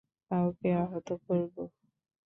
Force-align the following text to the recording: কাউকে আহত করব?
কাউকে 0.31 0.69
আহত 0.83 1.07
করব? 1.25 1.55